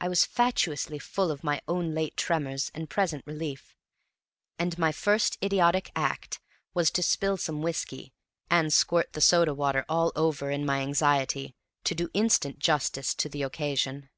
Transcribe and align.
I 0.00 0.08
was 0.08 0.24
fatuously 0.24 0.98
full 0.98 1.30
of 1.30 1.44
my 1.44 1.60
own 1.68 1.94
late 1.94 2.16
tremors 2.16 2.72
and 2.74 2.90
present 2.90 3.22
relief; 3.24 3.76
and 4.58 4.76
my 4.76 4.90
first 4.90 5.38
idiotic 5.44 5.92
act 5.94 6.40
was 6.74 6.90
to 6.90 7.04
spill 7.04 7.36
some 7.36 7.62
whiskey 7.62 8.12
and 8.50 8.72
squirt 8.72 9.12
the 9.12 9.20
soda 9.20 9.54
water 9.54 9.84
all 9.88 10.10
over 10.16 10.50
in 10.50 10.66
my 10.66 10.80
anxiety 10.80 11.54
to 11.84 11.94
do 11.94 12.10
instant 12.14 12.58
justice 12.58 13.14
to 13.14 13.28
the 13.28 13.44
occasion. 13.44 14.10